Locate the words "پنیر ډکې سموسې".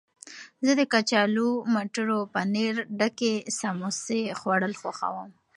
2.35-4.21